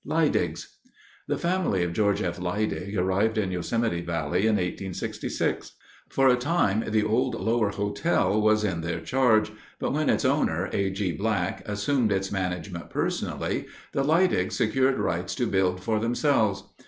[0.03, 0.77] Leidig's
[1.27, 2.39] The family of George F.
[2.39, 5.73] Leidig arrived in Yosemite Valley in 1866.
[6.09, 10.71] For a time the old Lower Hotel was in their charge, but, when its owner,
[10.73, 10.89] A.
[10.89, 11.11] G.
[11.11, 16.63] Black, assumed its management personally, the Leidigs secured rights to build for themselves.